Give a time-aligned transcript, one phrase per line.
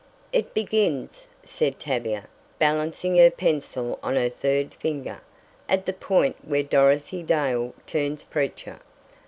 [0.33, 2.23] "It begins," said Tavia,
[2.57, 5.21] balancing her pencil on her third finger,
[5.69, 8.79] "at the point where Dorothy Dale turns preacher.